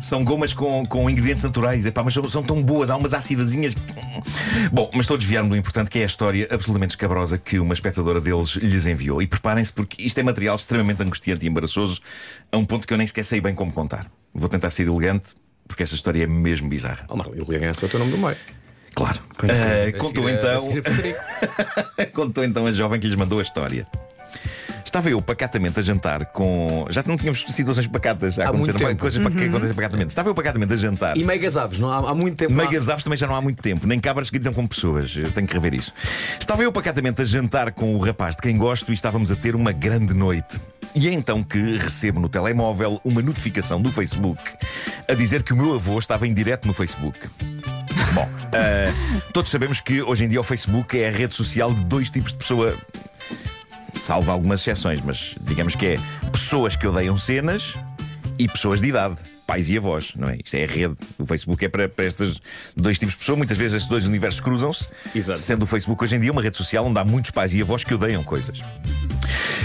São 0.00 0.24
gomas 0.24 0.52
com, 0.52 0.84
com 0.86 1.08
ingredientes 1.08 1.44
naturais, 1.44 1.86
epá, 1.86 2.02
mas 2.02 2.14
são, 2.14 2.28
são 2.28 2.42
tão 2.42 2.62
boas, 2.62 2.90
há 2.90 2.96
umas 2.96 3.14
acidazinhas. 3.14 3.74
Bom, 4.72 4.90
mas 4.92 5.02
estou 5.02 5.14
a 5.14 5.18
desviar-me 5.18 5.48
do 5.50 5.56
importante 5.56 5.90
que 5.90 5.98
é 5.98 6.02
a 6.02 6.06
história 6.06 6.48
absolutamente 6.50 6.90
escabrosa 6.92 7.38
que 7.38 7.58
uma 7.58 7.74
espectadora 7.74 8.20
deles 8.20 8.56
lhes 8.56 8.86
enviou. 8.86 9.22
E 9.22 9.26
preparem-se 9.26 9.72
porque 9.72 10.02
isto 10.02 10.18
é 10.18 10.22
material 10.22 10.56
extremamente 10.56 11.02
angustiante 11.02 11.44
e 11.44 11.48
embaraçoso, 11.48 12.00
a 12.50 12.56
um 12.56 12.64
ponto 12.64 12.86
que 12.86 12.92
eu 12.92 12.98
nem 12.98 13.06
sequer 13.06 13.24
sei 13.24 13.40
bem 13.40 13.54
como 13.54 13.72
contar. 13.72 14.10
Vou 14.34 14.48
tentar 14.48 14.70
ser 14.70 14.86
elegante, 14.88 15.26
porque 15.68 15.82
esta 15.82 15.94
história 15.94 16.24
é 16.24 16.26
mesmo 16.26 16.68
bizarra. 16.68 17.04
Oh, 17.08 17.16
Marlon, 17.16 17.34
Elegância 17.36 17.84
é 17.84 17.86
o 17.86 17.90
teu 17.90 17.98
nome 18.00 18.10
do 18.12 18.18
meio. 18.18 18.36
Claro. 18.94 19.18
Pois 19.36 19.50
A 19.52 19.98
contou 19.98 20.28
então. 20.30 20.68
Contou 22.12 22.44
então 22.44 22.66
a 22.66 22.72
jovem 22.72 23.00
que 23.00 23.06
lhes 23.06 23.16
mandou 23.16 23.38
a 23.38 23.42
história. 23.42 23.86
Estava 24.84 25.10
eu 25.10 25.20
pacatamente 25.20 25.80
a 25.80 25.82
jantar 25.82 26.26
com. 26.26 26.86
Já 26.88 27.02
não 27.04 27.16
tínhamos 27.16 27.44
situações 27.48 27.86
pacatas 27.88 28.38
a 28.38 28.44
acontecer, 28.48 28.96
coisas 28.96 29.20
pa- 29.20 29.30
que 29.30 29.44
acontecem 29.44 29.74
pacatamente. 29.74 30.08
Estava 30.10 30.28
eu 30.28 30.34
pacatamente 30.36 30.72
a 30.72 30.76
jantar. 30.76 31.16
E 31.16 31.24
megas 31.24 31.56
aves, 31.56 31.80
não 31.80 31.90
há, 31.90 32.10
há 32.10 32.14
muito 32.14 32.36
tempo. 32.36 32.52
há- 32.52 32.56
Megas 32.56 32.88
aves 32.88 33.02
também 33.02 33.16
já 33.16 33.26
não 33.26 33.34
há 33.34 33.40
muito 33.40 33.60
tempo, 33.60 33.88
nem 33.88 33.98
cabras 33.98 34.30
que 34.30 34.38
gritam 34.38 34.52
como 34.54 34.68
pessoas. 34.68 35.16
Eu 35.16 35.32
tenho 35.32 35.48
que 35.48 35.54
rever 35.54 35.74
isso. 35.74 35.92
Estava 36.38 36.62
eu 36.62 36.70
pacatamente 36.70 37.20
a 37.22 37.24
jantar 37.24 37.72
com 37.72 37.96
o 37.96 37.98
rapaz 37.98 38.36
de 38.36 38.42
quem 38.42 38.56
gosto 38.56 38.90
e 38.90 38.94
estávamos 38.94 39.32
a 39.32 39.36
ter 39.36 39.56
uma 39.56 39.72
grande 39.72 40.14
noite. 40.14 40.60
E 40.94 41.08
é 41.08 41.12
então 41.12 41.42
que 41.42 41.58
recebo 41.76 42.20
no 42.20 42.28
telemóvel 42.28 43.00
uma 43.04 43.20
notificação 43.20 43.82
do 43.82 43.90
Facebook 43.90 44.40
a 45.08 45.14
dizer 45.14 45.42
que 45.42 45.52
o 45.52 45.56
meu 45.56 45.74
avô 45.74 45.98
estava 45.98 46.24
em 46.24 46.32
direto 46.32 46.68
no 46.68 46.72
Facebook. 46.74 47.18
Ah, 48.54 48.94
todos 49.32 49.50
sabemos 49.50 49.80
que 49.80 50.00
hoje 50.00 50.24
em 50.24 50.28
dia 50.28 50.40
o 50.40 50.44
Facebook 50.44 50.98
é 50.98 51.08
a 51.08 51.10
rede 51.10 51.34
social 51.34 51.72
de 51.72 51.82
dois 51.84 52.08
tipos 52.08 52.32
de 52.32 52.38
pessoa. 52.38 52.76
Salvo 53.94 54.30
algumas 54.30 54.60
exceções, 54.60 55.00
mas 55.02 55.34
digamos 55.40 55.74
que 55.74 55.86
é 55.86 55.98
pessoas 56.30 56.76
que 56.76 56.86
odeiam 56.86 57.18
cenas 57.18 57.74
e 58.38 58.46
pessoas 58.46 58.80
de 58.80 58.88
idade. 58.88 59.16
Pais 59.46 59.68
e 59.68 59.76
avós, 59.76 60.12
não 60.16 60.28
é? 60.28 60.38
Isto 60.42 60.54
é 60.54 60.64
a 60.64 60.66
rede. 60.66 60.96
O 61.18 61.26
Facebook 61.26 61.62
é 61.64 61.68
para, 61.68 61.86
para 61.88 62.04
estes 62.06 62.40
dois 62.74 62.98
tipos 62.98 63.14
de 63.14 63.18
pessoas. 63.18 63.36
Muitas 63.36 63.58
vezes 63.58 63.74
estes 63.74 63.90
dois 63.90 64.06
universos 64.06 64.40
cruzam-se. 64.40 64.88
Sendo 65.36 65.64
o 65.64 65.66
Facebook 65.66 66.02
hoje 66.02 66.16
em 66.16 66.20
dia 66.20 66.32
uma 66.32 66.40
rede 66.40 66.56
social 66.56 66.86
onde 66.86 66.98
há 66.98 67.04
muitos 67.04 67.30
pais 67.30 67.52
e 67.54 67.60
avós 67.60 67.84
que 67.84 67.92
odeiam 67.92 68.24
coisas. 68.24 68.60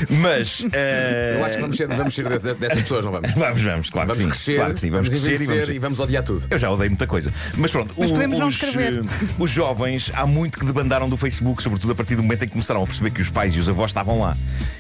Mas. 0.10 0.66
eh, 0.74 1.36
Eu 1.40 1.46
acho 1.46 1.56
que 1.56 1.62
vamos 1.62 1.78
ser, 1.78 1.88
vamos 1.88 2.14
ser 2.16 2.28
de- 2.30 2.40
de- 2.40 2.54
dessas 2.56 2.82
pessoas, 2.84 3.06
não 3.06 3.12
vamos? 3.12 3.32
Vamos, 3.34 3.62
vamos, 3.62 3.90
claro 3.90 4.08
Vamos 4.08 4.18
que 4.18 4.24
sim. 4.24 4.30
crescer, 4.30 4.56
claro 4.58 4.74
que 4.74 4.80
sim. 4.80 4.90
Vamos, 4.90 5.10
crescer 5.10 5.42
e 5.42 5.46
vamos. 5.46 5.70
e 5.70 5.80
vamos 5.80 6.00
odiar 6.00 6.24
tudo. 6.24 6.46
Eu 6.50 6.58
já 6.58 6.70
odeio 6.72 6.90
muita 6.92 7.08
coisa. 7.08 7.32
Mas 7.56 7.72
pronto, 7.72 7.94
Mas 7.98 8.12
podemos 8.12 8.40
não 8.40 8.48
os, 8.48 8.56
escrever. 8.56 9.00
eh, 9.04 9.26
os 9.38 9.50
jovens 9.50 10.12
há 10.14 10.26
muito 10.26 10.60
que 10.60 10.66
debandaram 10.66 11.10
do 11.10 11.18
Facebook, 11.18 11.62
sobretudo 11.64 11.92
a 11.92 11.96
partir 11.96 12.16
do 12.16 12.24
momento 12.24 12.44
em 12.44 12.48
que 12.48 12.54
começaram 12.54 12.84
a 12.84 12.86
perceber 12.86 13.12
que 13.12 13.22
os 13.22 13.30
pais 13.30 13.56
e 13.56 13.60
os 13.60 13.68
avós 13.70 13.90
estavam 13.92 14.20
lá. 14.20 14.36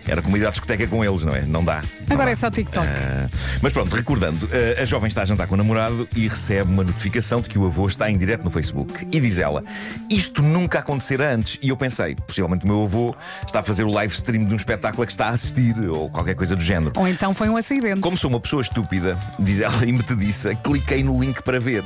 Era 0.07 0.21
como 0.21 0.37
ir 0.37 0.45
à 0.45 0.49
discoteca 0.51 0.87
com 0.87 1.03
eles, 1.03 1.23
não 1.23 1.35
é? 1.35 1.41
Não 1.41 1.63
dá. 1.63 1.83
Agora 2.09 2.31
é 2.31 2.35
só 2.35 2.49
TikTok. 2.49 2.87
Ah, 2.87 3.29
mas 3.61 3.71
pronto, 3.71 3.95
recordando, 3.95 4.49
ah, 4.51 4.81
a 4.81 4.85
jovem 4.85 5.07
está 5.07 5.21
a 5.21 5.25
jantar 5.25 5.47
com 5.47 5.53
o 5.53 5.57
namorado 5.57 6.07
e 6.15 6.27
recebe 6.27 6.71
uma 6.71 6.83
notificação 6.83 7.41
de 7.41 7.49
que 7.49 7.57
o 7.57 7.65
avô 7.65 7.87
está 7.87 8.09
em 8.09 8.17
direto 8.17 8.43
no 8.43 8.49
Facebook. 8.49 9.07
E 9.11 9.19
diz 9.19 9.37
ela: 9.37 9.63
Isto 10.09 10.41
nunca 10.41 10.79
acontecera 10.79 11.33
antes. 11.33 11.59
E 11.61 11.69
eu 11.69 11.77
pensei, 11.77 12.15
possivelmente 12.15 12.65
o 12.65 12.67
meu 12.67 12.83
avô 12.83 13.13
está 13.45 13.59
a 13.59 13.63
fazer 13.63 13.83
o 13.83 13.91
live 13.91 14.13
stream 14.13 14.45
de 14.45 14.53
um 14.53 14.57
espetáculo 14.57 15.03
a 15.03 15.05
que 15.05 15.11
está 15.11 15.27
a 15.27 15.29
assistir, 15.29 15.77
ou 15.89 16.09
qualquer 16.09 16.35
coisa 16.35 16.55
do 16.55 16.61
género. 16.61 16.93
Ou 16.95 17.07
então 17.07 17.33
foi 17.33 17.49
um 17.49 17.57
acidente. 17.57 18.01
Como 18.01 18.17
sou 18.17 18.29
uma 18.29 18.39
pessoa 18.39 18.61
estúpida, 18.61 19.17
diz 19.37 19.59
ela 19.59 19.85
e 19.85 19.91
metediça, 19.91 20.55
cliquei 20.55 21.03
no 21.03 21.19
link 21.19 21.41
para 21.43 21.59
ver. 21.59 21.83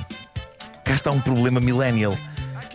Cá 0.84 0.94
está 0.94 1.12
um 1.12 1.20
problema 1.20 1.60
millennial. 1.60 2.18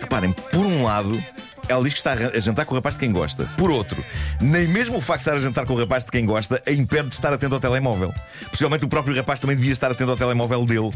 Reparem, 0.00 0.32
por 0.32 0.64
um 0.64 0.84
lado, 0.84 1.22
ela 1.68 1.82
diz 1.82 1.92
que 1.92 1.98
está 1.98 2.12
a 2.12 2.40
jantar 2.40 2.64
com 2.64 2.74
o 2.74 2.76
rapaz 2.76 2.94
de 2.94 3.00
quem 3.00 3.12
gosta. 3.12 3.44
Por 3.56 3.70
outro, 3.70 4.02
nem 4.40 4.66
mesmo 4.66 4.96
o 4.96 5.00
facto 5.00 5.20
de 5.20 5.28
estar 5.28 5.36
a 5.36 5.40
jantar 5.40 5.66
com 5.66 5.74
o 5.74 5.78
rapaz 5.78 6.04
de 6.04 6.10
quem 6.10 6.24
gosta 6.24 6.62
a 6.66 6.70
impede 6.72 7.08
de 7.08 7.14
estar 7.14 7.32
atento 7.32 7.54
ao 7.54 7.60
telemóvel. 7.60 8.12
Possivelmente 8.50 8.84
o 8.84 8.88
próprio 8.88 9.14
rapaz 9.14 9.40
também 9.40 9.56
devia 9.56 9.72
estar 9.72 9.90
atento 9.90 10.10
ao 10.10 10.16
telemóvel 10.16 10.64
dele, 10.64 10.92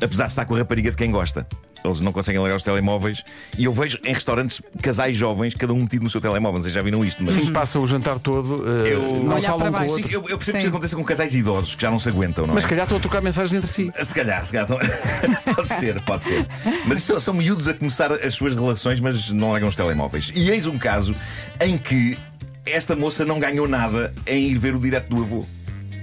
apesar 0.00 0.24
de 0.24 0.32
estar 0.32 0.44
com 0.44 0.54
a 0.54 0.58
rapariga 0.58 0.90
de 0.90 0.96
quem 0.96 1.10
gosta. 1.10 1.46
Eles 1.86 2.00
não 2.00 2.12
conseguem 2.12 2.40
largar 2.40 2.56
os 2.56 2.62
telemóveis. 2.62 3.22
E 3.56 3.64
eu 3.64 3.72
vejo 3.72 3.98
em 4.04 4.12
restaurantes 4.12 4.60
casais 4.82 5.16
jovens, 5.16 5.54
cada 5.54 5.72
um 5.72 5.80
metido 5.80 6.02
no 6.04 6.10
seu 6.10 6.20
telemóvel. 6.20 6.60
Vocês 6.62 6.74
já 6.74 6.82
viram 6.82 7.04
isto, 7.04 7.22
mas. 7.22 7.34
Sim, 7.34 7.52
passa 7.52 7.78
o 7.78 7.86
jantar 7.86 8.18
todo, 8.18 8.64
eh, 8.84 8.94
Eu- 8.94 9.22
não 9.24 9.40
falam 9.42 9.72
com 9.72 9.78
o 9.78 9.84
Sim, 9.84 9.90
outro. 9.90 10.10
eu, 10.12 10.28
eu 10.28 10.38
percebo 10.38 10.42
que 10.44 10.50
Sim. 10.52 10.58
isso 10.58 10.68
aconteça 10.68 10.96
com 10.96 11.04
casais 11.04 11.34
idosos 11.34 11.74
que 11.74 11.82
já 11.82 11.90
não 11.90 11.98
se 11.98 12.08
aguentam, 12.08 12.46
não 12.46 12.52
é? 12.52 12.54
Mas 12.56 12.64
se 12.64 12.68
calhar 12.68 12.84
estão 12.84 12.98
a 12.98 13.00
trocar 13.00 13.20
mensagens 13.22 13.52
entre 13.54 13.70
si. 13.70 13.92
Se 14.02 14.14
calhar, 14.14 14.44
se 14.44 14.52
calhar. 14.52 14.66
pode 15.54 15.68
ser, 15.74 16.00
pode 16.02 16.24
ser. 16.24 16.46
Mas 16.86 16.98
isso 16.98 17.20
são 17.20 17.34
miúdos 17.34 17.68
a 17.68 17.74
começar 17.74 18.12
as 18.12 18.34
suas 18.34 18.54
relações, 18.54 19.00
mas 19.00 19.30
não 19.30 19.50
largam 19.52 19.68
os 19.68 19.76
telemóveis. 19.76 20.32
E 20.34 20.50
eis 20.50 20.66
um 20.66 20.78
caso 20.78 21.14
em 21.60 21.76
que 21.78 22.16
esta 22.64 22.96
moça 22.96 23.24
não 23.24 23.38
ganhou 23.38 23.68
nada 23.68 24.12
em 24.26 24.48
ir 24.48 24.58
ver 24.58 24.74
o 24.74 24.78
direto 24.78 25.08
do 25.14 25.22
avô. 25.22 25.46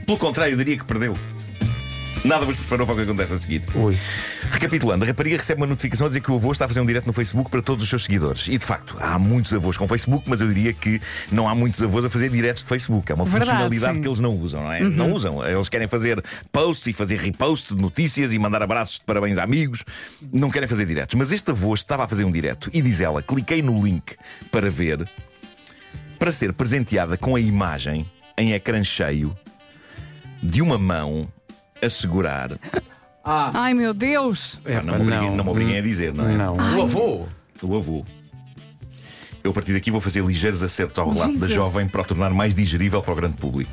Pelo 0.06 0.18
contrário, 0.18 0.54
eu 0.54 0.58
diria 0.58 0.78
que 0.78 0.84
perdeu. 0.86 1.16
Nada 2.24 2.46
vos 2.46 2.56
preparou 2.56 2.86
para 2.88 2.94
o 2.94 2.98
que 2.98 3.04
acontece 3.04 3.34
a 3.34 3.38
seguir. 3.38 3.64
Ui. 3.76 3.98
Recapitulando, 4.50 5.04
a 5.04 5.08
rapariga 5.08 5.36
recebe 5.36 5.60
uma 5.62 5.68
notificação 5.68 6.06
a 6.06 6.10
dizer 6.10 6.22
que 6.22 6.32
o 6.32 6.36
avô 6.36 6.54
está 6.54 6.66
a 6.66 6.68
fazer 6.70 6.80
um 6.80 6.86
direto 6.86 7.06
no 7.06 7.12
Facebook 7.12 7.50
para 7.52 7.62
todos 7.62 7.84
os 7.84 7.90
seus 7.90 8.06
seguidores. 8.06 8.48
E 8.48 8.58
de 8.58 8.66
facto, 8.66 8.96
há 9.00 9.20
muitos 9.20 9.54
avós 9.54 9.76
com 9.76 9.88
Facebook, 9.88 10.24
mas 10.30 10.40
eu 10.40 10.48
diria 10.48 10.72
que 10.74 11.02
não 11.32 11.50
há 11.50 11.54
muitos 11.54 11.82
avós 11.84 12.06
a 12.06 12.10
fazer 12.10 12.30
diretos 12.30 12.64
de 12.64 12.70
Facebook. 12.70 13.12
É 13.12 13.16
uma 13.16 13.26
Verdade, 13.26 13.46
funcionalidade 13.52 13.96
sim. 13.96 14.02
que 14.02 14.08
eles 14.08 14.20
não 14.22 14.38
usam, 14.38 14.64
não 14.64 14.72
é? 14.72 14.80
Não 14.80 15.12
usam. 15.12 15.46
Eles 15.46 15.68
querem 15.68 15.88
fazer 15.88 16.24
posts 16.52 16.88
e 16.88 16.94
fazer 16.94 17.20
reposts 17.20 17.76
de 17.76 17.82
notícias 17.82 18.34
e 18.34 18.40
mandar 18.40 18.64
abraços 18.64 19.00
de 19.00 19.02
parabéns 19.06 19.38
a 19.38 19.44
amigos. 19.44 19.84
Não 20.32 20.50
querem 20.50 20.68
fazer 20.68 20.86
diretos. 20.86 21.16
Mas 21.16 21.32
este 21.32 21.52
avô 21.52 21.74
estava 21.74 22.06
a 22.06 22.08
fazer 22.08 22.24
um 22.24 22.32
direto 22.32 22.70
e 22.74 22.82
diz 22.82 23.02
ela: 23.02 23.22
cliquei 23.22 23.62
no 23.62 23.84
link 23.84 24.16
para 24.50 24.70
ver, 24.70 25.06
para 26.18 26.32
ser 26.32 26.54
presenteada 26.54 27.18
com 27.18 27.36
a 27.36 27.40
imagem 27.40 28.06
em 28.38 28.54
ecrã 28.54 28.82
cheio 28.84 29.36
de 30.42 30.62
uma 30.62 30.78
mão 30.78 31.28
a 31.84 31.90
segurar. 31.90 32.52
Ai 33.24 33.74
meu 33.74 33.94
Deus! 33.94 34.60
Ah, 34.66 34.82
não, 34.82 34.96
me 34.96 35.02
obriguem, 35.04 35.36
não 35.36 35.44
me 35.44 35.50
obriguem 35.50 35.78
a 35.78 35.82
dizer, 35.82 36.14
não 36.14 36.28
é? 36.30 36.34
Não. 36.38 36.56
O 36.78 36.82
avô! 36.84 37.26
O 37.62 37.78
avô. 37.78 38.06
Eu 39.44 39.52
a 39.52 39.54
partir 39.54 39.74
daqui 39.74 39.92
vou 39.92 40.02
fazer 40.02 40.24
ligeiros 40.24 40.64
acertos 40.64 40.98
ao 41.00 41.10
relato 41.10 41.32
da 41.34 41.48
Jesus. 41.48 41.54
jovem 41.54 41.88
para 41.88 42.02
o 42.02 42.06
tornar 42.06 42.30
mais 42.32 42.54
digerível 42.56 43.02
para 43.02 43.14
o 43.14 43.16
grande 43.16 43.38
público. 43.38 43.72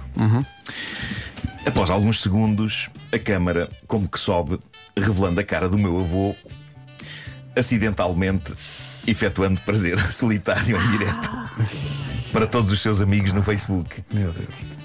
Após 1.66 1.90
alguns 1.90 2.20
segundos, 2.20 2.88
a 3.12 3.18
câmara, 3.18 3.68
como 3.86 4.08
que 4.08 4.18
sobe, 4.18 4.58
revelando 4.96 5.40
a 5.40 5.44
cara 5.44 5.68
do 5.68 5.78
meu 5.78 5.98
avô, 6.00 6.34
acidentalmente 7.56 8.52
efetuando 9.06 9.60
prazer 9.62 9.98
solitário 10.12 10.76
em 10.76 10.90
direto 10.92 11.30
para 12.32 12.46
todos 12.46 12.72
os 12.72 12.80
seus 12.80 13.00
amigos 13.00 13.32
no 13.32 13.42
Facebook. 13.42 14.02
Meu 14.12 14.32
Deus. 14.32 14.79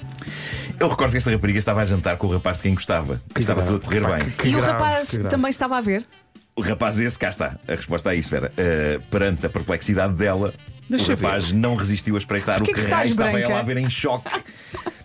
Eu 0.79 0.89
recordo 0.89 1.11
que 1.11 1.17
esta 1.17 1.31
rapariga 1.31 1.59
estava 1.59 1.81
a 1.81 1.85
jantar 1.85 2.17
com 2.17 2.27
o 2.27 2.31
rapaz 2.31 2.57
de 2.57 2.63
quem 2.63 2.73
gostava, 2.73 3.21
que 3.33 3.39
estava 3.39 3.61
grave. 3.61 3.79
tudo 3.79 3.83
a 3.83 4.01
correr 4.01 4.19
bem. 4.19 4.29
que 4.31 4.47
e 4.49 4.55
o 4.55 4.57
grave, 4.57 4.71
rapaz 4.71 5.09
que 5.09 5.17
grave. 5.17 5.29
também 5.29 5.49
estava 5.49 5.77
a 5.77 5.81
ver. 5.81 6.05
O 6.55 6.61
rapaz 6.61 6.99
esse, 6.99 7.19
cá 7.19 7.27
está, 7.29 7.57
a 7.67 7.75
resposta 7.75 8.09
a 8.09 8.15
isso, 8.15 8.29
Vera. 8.31 8.51
Uh, 8.57 9.01
perante 9.07 9.45
a 9.45 9.49
perplexidade 9.49 10.13
dela, 10.13 10.53
Deixa 10.89 11.13
o 11.13 11.15
rapaz 11.15 11.51
não 11.51 11.75
resistiu 11.75 12.15
a 12.15 12.17
espreitar 12.17 12.57
Porquê 12.57 12.71
o 12.71 12.75
que 12.75 12.79
que 12.79 12.85
estava 12.85 13.31
branca? 13.31 13.39
ela 13.39 13.59
a 13.59 13.63
ver 13.63 13.77
em 13.77 13.89
choque 13.89 14.29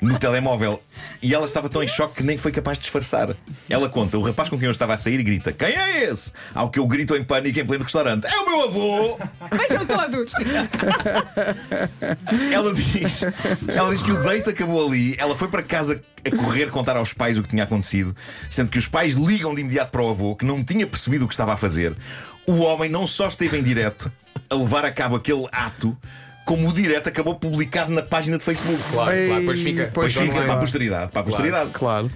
no 0.00 0.18
telemóvel. 0.18 0.82
E 1.22 1.34
ela 1.34 1.44
estava 1.44 1.68
tão 1.68 1.82
em 1.82 1.88
choque 1.88 2.16
que 2.16 2.22
nem 2.22 2.38
foi 2.38 2.52
capaz 2.52 2.78
de 2.78 2.82
disfarçar. 2.82 3.34
Ela 3.68 3.88
conta, 3.88 4.18
o 4.18 4.22
rapaz 4.22 4.48
com 4.48 4.58
quem 4.58 4.66
eu 4.66 4.72
estava 4.72 4.94
a 4.94 4.98
sair 4.98 5.20
e 5.20 5.22
grita: 5.22 5.52
Quem 5.52 5.68
é 5.68 6.04
esse? 6.04 6.32
Ao 6.54 6.70
que 6.70 6.78
eu 6.78 6.86
grito 6.86 7.14
em 7.14 7.24
pânico 7.24 7.58
em 7.58 7.66
pleno 7.66 7.84
restaurante: 7.84 8.26
É 8.26 8.38
o 8.38 8.46
meu 8.46 8.64
avô! 8.64 9.18
Vejam 9.52 9.86
todos! 9.86 10.32
Ela 12.52 12.74
diz, 12.74 13.22
ela 13.68 13.90
diz 13.90 14.02
que 14.02 14.12
o 14.12 14.22
date 14.22 14.50
acabou 14.50 14.86
ali. 14.86 15.14
Ela 15.18 15.36
foi 15.36 15.48
para 15.48 15.62
casa 15.62 16.02
a 16.24 16.36
correr 16.36 16.70
contar 16.70 16.96
aos 16.96 17.12
pais 17.12 17.38
o 17.38 17.42
que 17.42 17.48
tinha 17.48 17.64
acontecido, 17.64 18.14
sendo 18.48 18.70
que 18.70 18.78
os 18.78 18.88
pais 18.88 19.14
ligam 19.14 19.54
de 19.54 19.60
imediato 19.60 19.90
para 19.90 20.02
o 20.02 20.10
avô, 20.10 20.36
que 20.36 20.44
não 20.44 20.62
tinha 20.62 20.86
percebido 20.86 21.24
o 21.24 21.28
que 21.28 21.34
estava 21.34 21.52
a 21.52 21.56
fazer. 21.56 21.94
O 22.46 22.58
homem 22.60 22.90
não 22.90 23.06
só 23.06 23.28
esteve 23.28 23.58
em 23.58 23.62
direto 23.62 24.10
a 24.48 24.54
levar 24.54 24.84
a 24.84 24.90
cabo 24.90 25.16
aquele 25.16 25.46
ato, 25.52 25.96
como 26.44 26.68
o 26.68 26.72
direto 26.72 27.08
acabou 27.08 27.34
publicado 27.36 27.92
na 27.92 28.02
página 28.02 28.38
de 28.38 28.44
Facebook. 28.44 28.80
Claro, 28.90 29.12
Ei, 29.12 29.26
claro, 29.26 29.40
depois 29.42 29.62
fica. 29.62 29.90
pois 29.92 29.94
Pois 29.94 30.14
fica 30.14 30.24
online. 30.26 30.46
para 30.46 30.54
a 30.54 30.58
posteridade, 30.58 31.12
para 31.12 31.20
a 31.20 31.24
posteridade. 31.24 31.70
Claro. 31.70 32.10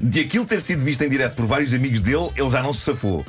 De 0.00 0.20
aquilo 0.20 0.44
ter 0.44 0.60
sido 0.60 0.82
visto 0.82 1.02
em 1.02 1.08
direto 1.08 1.34
por 1.34 1.46
vários 1.46 1.72
amigos 1.72 2.00
dele, 2.00 2.30
ele 2.36 2.50
já 2.50 2.62
não 2.62 2.72
se 2.72 2.80
safou. 2.80 3.24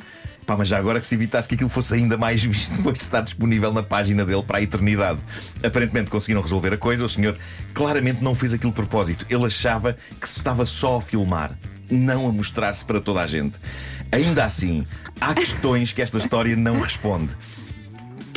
Pá, 0.46 0.56
mas 0.56 0.66
já 0.68 0.78
agora 0.78 0.98
que 0.98 1.06
se 1.06 1.14
evitasse 1.14 1.46
que 1.46 1.54
aquilo 1.56 1.68
fosse 1.68 1.92
ainda 1.94 2.16
mais 2.16 2.42
visto 2.44 2.72
depois 2.76 2.96
de 2.96 3.02
estar 3.04 3.20
disponível 3.20 3.72
na 3.72 3.82
página 3.82 4.24
dele 4.24 4.42
para 4.42 4.58
a 4.58 4.62
eternidade. 4.62 5.18
Aparentemente 5.62 6.08
conseguiram 6.10 6.40
resolver 6.40 6.72
a 6.72 6.76
coisa. 6.78 7.04
O 7.04 7.08
senhor 7.08 7.36
claramente 7.74 8.22
não 8.24 8.34
fez 8.34 8.54
aquilo 8.54 8.70
de 8.72 8.76
propósito. 8.76 9.26
Ele 9.28 9.44
achava 9.44 9.96
que 10.20 10.28
se 10.28 10.38
estava 10.38 10.64
só 10.64 10.96
a 10.96 11.00
filmar, 11.02 11.52
não 11.90 12.26
a 12.28 12.32
mostrar-se 12.32 12.84
para 12.84 12.98
toda 13.00 13.20
a 13.20 13.26
gente. 13.26 13.56
Ainda 14.10 14.42
assim, 14.44 14.86
há 15.20 15.34
questões 15.34 15.92
que 15.92 16.00
esta 16.00 16.16
história 16.16 16.56
não 16.56 16.80
responde. 16.80 17.28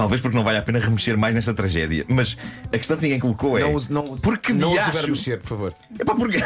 Talvez 0.01 0.20
porque 0.20 0.36
não 0.36 0.43
vale 0.43 0.58
a 0.58 0.63
pena 0.63 0.79
remexer 0.79 1.15
mais 1.15 1.36
nesta 1.36 1.53
tragédia. 1.53 2.03
Mas 2.08 2.36
a 2.74 2.77
questão 2.79 2.98
que 2.98 3.03
ninguém 3.03 3.20
colocou 3.20 3.55
é. 3.55 3.62
Não 3.62 3.75
use, 3.75 3.93
não 3.93 4.10
use, 4.10 4.22
Porque 4.24 4.51
não 4.51 4.70
use 4.70 4.77
diacho- 4.77 4.91
verbo 4.93 5.08
mexer, 5.10 5.38
por 5.39 5.48
favor. 5.48 5.74
Epá, 6.00 6.15
porque. 6.15 6.39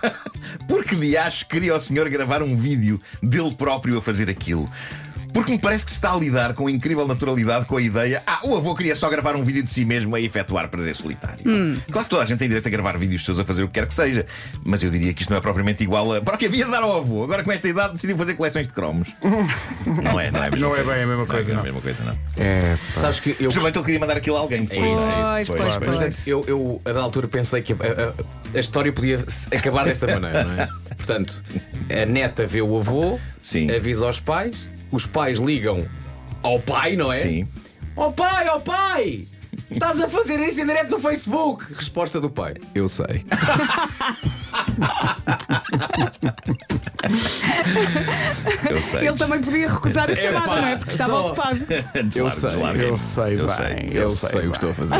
porque 0.66 0.96
de 0.96 1.14
acho 1.14 1.46
queria 1.46 1.76
o 1.76 1.80
senhor 1.82 2.08
gravar 2.08 2.42
um 2.42 2.56
vídeo 2.56 2.98
dele 3.22 3.54
próprio 3.54 3.98
a 3.98 4.00
fazer 4.00 4.30
aquilo? 4.30 4.70
Porque 5.38 5.52
me 5.52 5.58
parece 5.58 5.84
que 5.84 5.90
se 5.90 5.96
está 5.96 6.12
a 6.12 6.16
lidar 6.16 6.52
com 6.54 6.68
incrível 6.68 7.06
naturalidade 7.06 7.64
com 7.66 7.76
a 7.76 7.82
ideia. 7.82 8.22
Ah, 8.26 8.40
o 8.44 8.56
avô 8.56 8.74
queria 8.74 8.94
só 8.94 9.08
gravar 9.08 9.36
um 9.36 9.44
vídeo 9.44 9.62
de 9.62 9.72
si 9.72 9.84
mesmo 9.84 10.14
a 10.16 10.20
efetuar 10.20 10.68
prazer 10.68 10.94
solitário. 10.94 11.44
Claro 11.90 12.04
que 12.04 12.10
toda 12.10 12.22
a 12.22 12.26
gente 12.26 12.38
tem 12.38 12.48
direito 12.48 12.66
a 12.66 12.70
gravar 12.70 12.98
vídeos 12.98 13.24
seus 13.24 13.38
a 13.38 13.44
fazer 13.44 13.62
o 13.62 13.68
que 13.68 13.74
quer 13.74 13.86
que 13.86 13.94
seja. 13.94 14.26
Mas 14.64 14.82
eu 14.82 14.90
diria 14.90 15.12
que 15.14 15.22
isto 15.22 15.30
não 15.30 15.36
é 15.38 15.40
propriamente 15.40 15.82
igual 15.82 16.12
a. 16.12 16.20
Para 16.20 16.34
o 16.34 16.38
que 16.38 16.46
havia 16.46 16.64
de 16.64 16.70
dar 16.70 16.82
ao 16.82 16.96
avô? 16.98 17.22
Agora 17.24 17.44
com 17.44 17.52
esta 17.52 17.68
idade 17.68 17.92
decidiu 17.94 18.16
fazer 18.16 18.34
coleções 18.34 18.66
de 18.66 18.72
cromos. 18.72 19.08
Não 20.02 20.18
é, 20.18 20.30
não 20.30 20.42
é 20.42 20.50
mesma 20.50 20.68
Não 20.68 20.76
é 20.76 20.82
bem 20.82 21.02
a 21.02 21.06
mesma 21.06 21.26
coisa, 21.26 21.48
Não 21.50 21.56
é 21.56 21.60
a 21.60 21.62
mesma 21.64 21.80
coisa, 21.80 22.04
não. 22.04 22.18
É. 22.36 22.76
Sabes 22.94 23.20
que 23.20 23.30
eu. 23.30 23.36
Principalmente 23.36 23.76
ele 23.76 23.84
queria 23.84 24.00
mandar 24.00 24.16
aquilo 24.16 24.36
a 24.36 24.40
alguém. 24.40 24.64
depois, 24.64 24.82
É 24.82 24.94
isso, 24.94 25.06
não 25.06 25.36
é 25.36 25.44
Pois, 25.44 25.48
pois, 25.48 25.76
Pois, 25.78 25.96
pois. 25.96 26.26
Eu, 26.26 26.44
eu, 26.46 26.80
a 26.84 26.92
da 26.92 27.00
altura, 27.00 27.28
pensei 27.28 27.62
que 27.62 27.72
a, 27.72 27.76
a- 27.76 28.56
a 28.56 28.60
história 28.60 28.92
podia 28.92 29.24
acabar 29.54 29.84
desta 29.84 30.06
maneira, 30.06 30.44
não 30.44 30.60
é? 30.60 30.68
Portanto, 30.96 31.42
a 31.90 32.06
neta 32.06 32.44
vê 32.46 32.60
o 32.62 32.76
avô, 32.78 33.18
Sim. 33.40 33.70
avisa 33.70 34.06
aos 34.06 34.20
pais, 34.20 34.56
os 34.90 35.06
pais 35.06 35.38
ligam 35.38 35.86
ao 36.42 36.60
pai, 36.60 36.96
não 36.96 37.12
é? 37.12 37.18
Sim. 37.18 37.46
Ó 37.96 38.10
pai, 38.12 38.48
ó 38.48 38.58
pai! 38.60 39.26
Estás 39.70 40.00
a 40.00 40.08
fazer 40.08 40.38
isso 40.40 40.60
em 40.60 40.66
direto 40.66 40.90
no 40.90 40.98
Facebook? 40.98 41.72
Resposta 41.74 42.20
do 42.20 42.30
pai: 42.30 42.54
Eu 42.74 42.88
sei. 42.88 43.24
Eu 48.70 48.82
sei. 48.82 49.08
Ele 49.08 49.16
também 49.16 49.40
podia 49.40 49.68
recusar 49.68 50.10
a 50.10 50.14
chamada, 50.14 50.60
não 50.60 50.68
é? 50.68 50.76
Porque 50.76 50.90
estava 50.92 51.12
só- 51.12 51.26
ocupado. 51.26 51.58
Eu 52.16 52.30
sei. 52.30 52.50
Eu 52.88 52.96
sei 52.96 53.40
Eu 53.40 53.46
bem. 53.46 53.56
sei. 53.56 53.90
Eu 53.92 54.10
sei 54.10 54.40
o 54.46 54.50
que 54.50 54.56
estou 54.56 54.70
a 54.70 54.74
fazer. 54.74 54.96